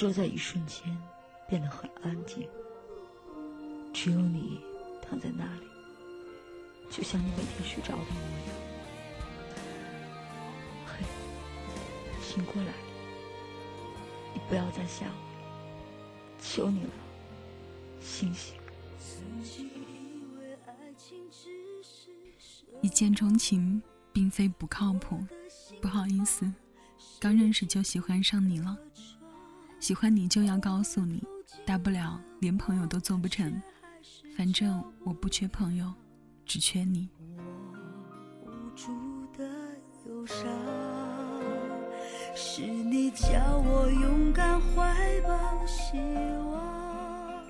[0.00, 0.96] 就在一瞬间
[1.46, 2.48] 变得很安静。
[3.92, 4.58] 只有你
[5.02, 5.66] 躺在那里，
[6.88, 8.56] 就像你每天睡着的模样。
[10.86, 11.04] 嘿，
[12.22, 12.72] 醒过来，
[14.32, 15.18] 你不要再想我了，
[16.40, 16.90] 求你了，
[18.00, 18.54] 醒醒。
[22.80, 23.82] 一见钟情
[24.14, 25.22] 并非不靠谱，
[25.82, 26.50] 不好意思，
[27.18, 28.78] 刚认识就喜欢上你了。
[29.80, 31.22] 喜欢你就要告诉你，
[31.64, 33.60] 大不了连朋友都做不成。
[34.36, 35.92] 反正我不缺朋友，
[36.44, 37.08] 只缺你。
[42.36, 45.96] 是你叫我勇敢怀抱希
[46.46, 47.44] 望。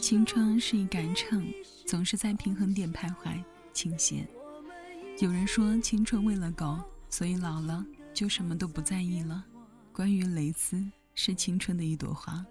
[0.00, 1.46] 青春是一杆秤，
[1.86, 3.42] 总是在平衡点徘徊
[3.72, 4.26] 倾斜。
[5.20, 9.44] 有人说青春喂了狗，所以老了就什么都不在意了。
[9.94, 10.84] 关于蕾丝，
[11.14, 12.44] 是青春的一朵花，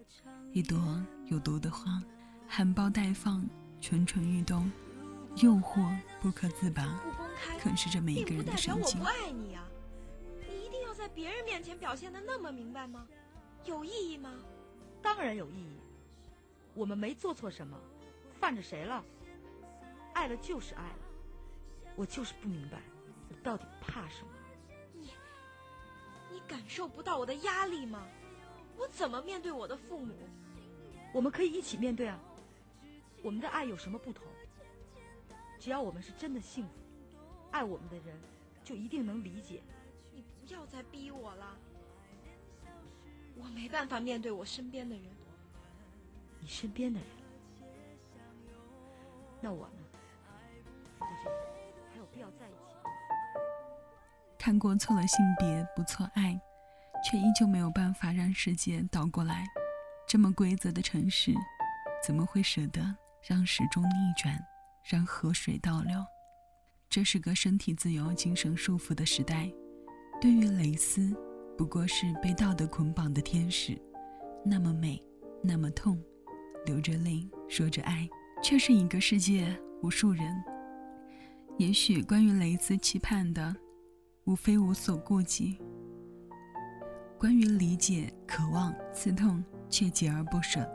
[0.54, 0.80] 一朵
[1.26, 2.02] 有毒的花。
[2.48, 3.46] 含苞待放，
[3.82, 4.72] 蠢蠢欲动，
[5.36, 6.98] 诱惑不可自拔，
[7.60, 8.98] 啃噬着每一个人的神经。
[8.98, 9.68] 我不爱你啊，
[10.48, 13.06] 你一定要在别人面前表现的那么明白吗？
[13.66, 14.32] 有意义吗？
[15.02, 15.76] 当然有意义。
[16.74, 17.78] 我们没做错什么，
[18.40, 19.04] 犯着谁了？
[20.14, 21.00] 爱了就是爱了，
[21.98, 22.80] 我就是不明白，
[23.28, 24.33] 我到底怕什么？
[26.48, 28.06] 感受不到我的压力吗？
[28.78, 30.14] 我怎么面对我的父母？
[31.14, 32.20] 我们可以一起面对啊。
[33.22, 34.26] 我们的爱有什么不同？
[35.60, 36.72] 只要我们是真的幸福，
[37.52, 38.20] 爱我们的人
[38.64, 39.62] 就一定能理解。
[40.12, 41.58] 你不要再逼我了，
[43.38, 45.06] 我没办法面对我身边的人。
[46.42, 47.10] 你身边的人？
[49.40, 49.84] 那我呢？
[51.00, 51.36] 我觉得
[51.92, 52.73] 还有必要在一起。
[54.44, 56.38] 看过错了性别，不错爱，
[57.02, 59.46] 却依旧没有办法让世界倒过来。
[60.06, 61.34] 这么规则的城市，
[62.06, 62.94] 怎么会舍得？
[63.26, 64.38] 让时钟逆转，
[64.84, 65.98] 让河水倒流。
[66.90, 69.50] 这是个身体自由、精神束缚的时代。
[70.20, 71.16] 对于蕾丝，
[71.58, 73.82] 不过是被道德捆绑的天使，
[74.44, 75.02] 那么美，
[75.42, 75.98] 那么痛，
[76.66, 78.06] 流着泪，说着爱，
[78.44, 80.36] 却是一个世界无数人。
[81.58, 83.56] 也许关于蕾丝期盼的，
[84.26, 85.58] 无非无所顾忌；
[87.20, 90.66] 关于理解、渴望、刺痛，却锲而不舍。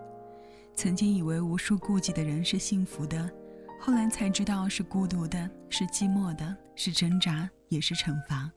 [0.74, 3.30] 曾经以为无数顾忌的人是幸福的，
[3.80, 8.52] 后来才知道是孤独的，是寂寞的，是挣扎，也是惩罚。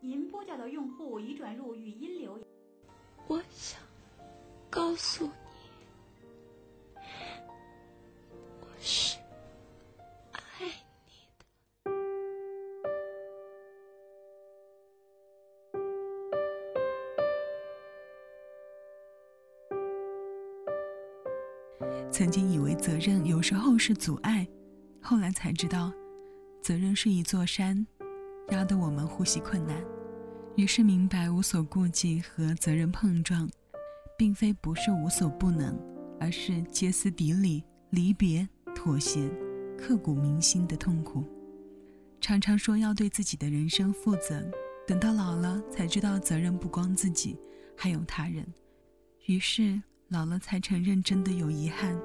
[0.00, 2.46] 您拨叫的用户已转入语音留言。
[3.28, 3.78] 我想
[4.70, 5.41] 告诉你。
[22.10, 24.46] 曾经以为责任有时候是阻碍，
[25.00, 25.92] 后来才知道，
[26.62, 27.86] 责任是一座山，
[28.50, 29.76] 压得我们呼吸困难。
[30.56, 33.48] 于是明白，无所顾忌和责任碰撞，
[34.18, 35.78] 并非不是无所不能，
[36.20, 39.30] 而是歇斯底里、离别、妥协、
[39.78, 41.24] 刻骨铭心的痛苦。
[42.20, 44.44] 常常说要对自己的人生负责，
[44.86, 47.36] 等到老了才知道责任不光自己，
[47.76, 48.46] 还有他人。
[49.26, 49.80] 于是
[50.12, 51.98] 老了才承认真的有遗憾。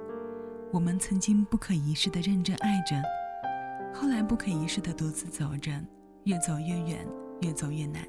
[0.71, 2.95] 我们曾经不可一世的认真爱着，
[3.93, 5.71] 后来不可一世的独自走着，
[6.23, 7.05] 越走越远，
[7.41, 8.01] 越走越难。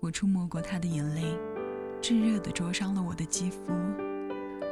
[0.00, 1.38] 我触摸过他的眼泪，
[2.02, 3.72] 炙热的灼伤了我的肌肤。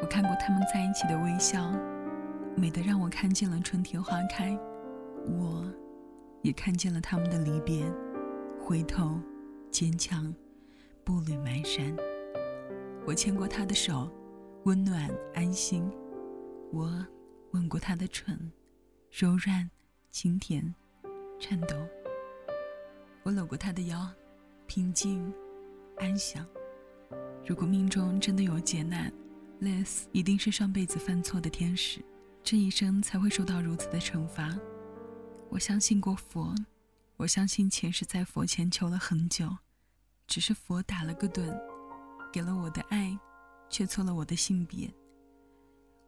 [0.02, 1.72] 我看过他们在一起的微笑，
[2.56, 4.58] 美得让我看见了春天花开。
[5.38, 5.64] 我，
[6.42, 7.84] 也看见了他们的离别，
[8.60, 9.20] 回头，
[9.70, 10.34] 坚强，
[11.04, 11.96] 步履蹒跚。
[13.06, 14.10] 我牵过他的手，
[14.64, 15.90] 温暖安心。
[16.70, 17.04] 我
[17.50, 18.50] 吻过他的唇，
[19.10, 19.68] 柔软、
[20.10, 20.74] 清甜、
[21.40, 21.76] 颤抖。
[23.24, 24.08] 我搂过他的腰，
[24.66, 25.32] 平静、
[25.98, 26.46] 安详。
[27.44, 29.12] 如果命中真的有劫难
[29.60, 32.00] ，less 一定是上辈子犯错的天使，
[32.44, 34.56] 这一生才会受到如此的惩罚。
[35.48, 36.54] 我相信过佛，
[37.16, 39.56] 我相信前世在佛前求了很久，
[40.28, 41.52] 只是佛打了个盹，
[42.32, 43.18] 给了我的爱，
[43.72, 44.88] 却错了我的性别。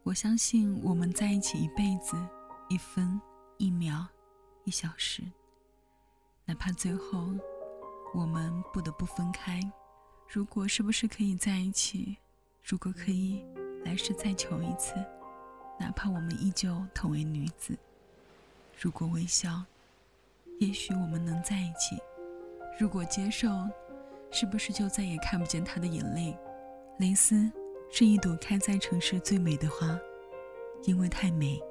[0.03, 2.15] 我相信我们在一起一辈子，
[2.69, 3.19] 一分
[3.57, 4.05] 一秒，
[4.63, 5.23] 一小时。
[6.45, 7.33] 哪怕最后
[8.13, 9.59] 我们不得不分开，
[10.29, 12.15] 如果是不是可以在一起？
[12.63, 13.43] 如果可以，
[13.83, 14.93] 来世再求一次。
[15.79, 17.75] 哪怕我们依旧同为女子，
[18.79, 19.63] 如果微笑，
[20.59, 21.97] 也许我们能在一起。
[22.79, 23.49] 如果接受，
[24.31, 26.37] 是不是就再也看不见他的眼泪？
[26.99, 27.51] 蕾丝。
[27.91, 29.97] 是一朵开在城市最美的花，
[30.83, 31.61] 因为太美，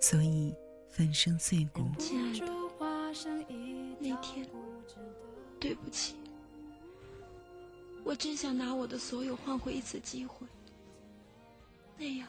[0.00, 0.54] 所以
[0.88, 1.90] 粉身碎骨。
[1.98, 2.46] 亲爱的，
[3.98, 4.48] 那天，
[5.58, 6.14] 对不起，
[8.04, 10.46] 我真想拿我的所有换回一次机会，
[11.98, 12.28] 那样，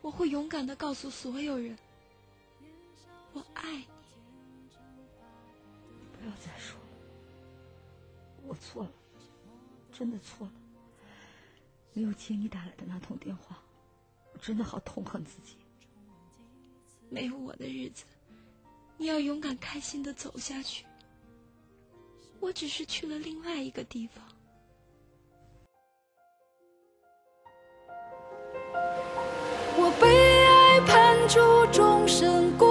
[0.00, 1.78] 我会勇敢的告诉所有人，
[3.32, 3.86] 我爱你。
[6.12, 6.88] 不要再说了，
[8.48, 8.90] 我错了，
[9.92, 10.52] 真的错了。
[11.96, 13.56] 没有接你打来的那通电话，
[14.34, 15.56] 我真的好痛恨自己。
[17.08, 18.04] 没有我的日子，
[18.98, 20.84] 你要勇敢开心的走下去。
[22.38, 24.22] 我只是去了另外一个地方。
[29.78, 31.40] 我被爱判处
[31.72, 32.65] 终身孤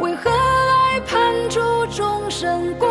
[0.00, 2.85] 为何爱判处众生？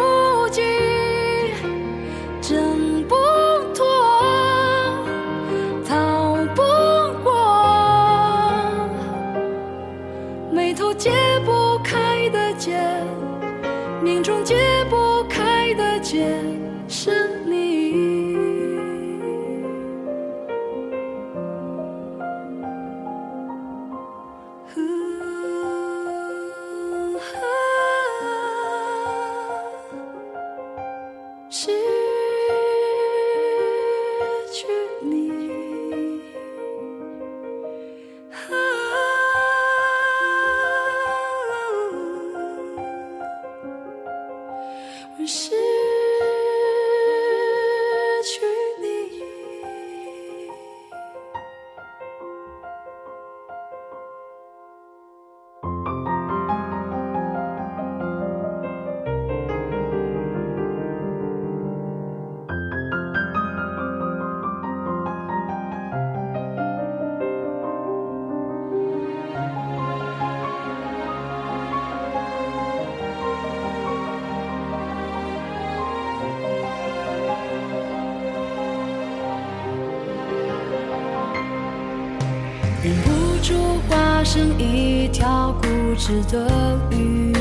[84.35, 87.31] 成一条固执的鱼，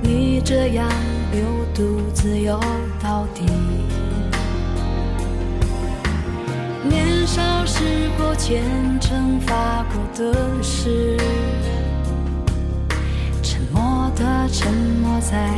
[0.00, 0.88] 你这样
[1.30, 1.42] 流
[1.74, 2.58] 独自游
[2.98, 3.44] 到底。
[6.88, 8.64] 年少时过虔
[8.98, 11.18] 诚发过的誓，
[13.42, 15.50] 沉默的沉没在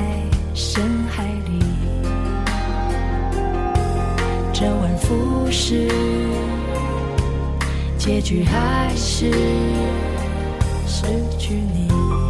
[0.52, 1.64] 深海里，
[4.52, 5.88] 周而复始。
[8.00, 9.30] 结局还是
[10.86, 11.04] 失
[11.38, 12.29] 去你。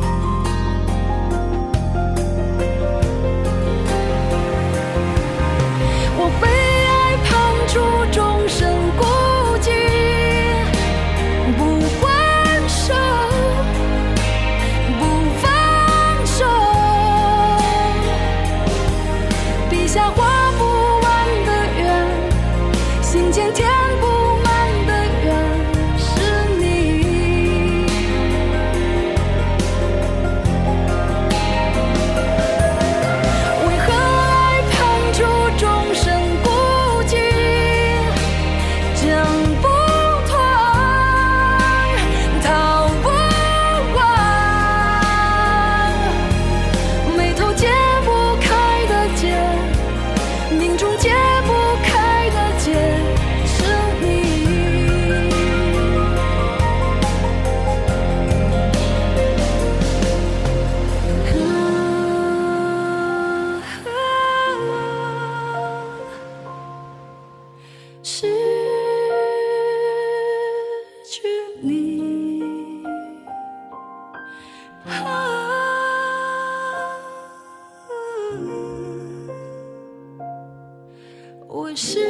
[81.80, 82.09] 是